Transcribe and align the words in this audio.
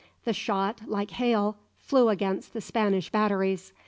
The 0.25 0.33
shot, 0.33 0.81
like 0.87 1.11
hail, 1.11 1.57
flew 1.77 2.09
against 2.09 2.53
the 2.53 2.61
Spanish 2.61 3.11
batteries. 3.11 3.71